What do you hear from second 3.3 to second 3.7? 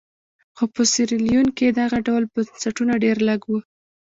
وو.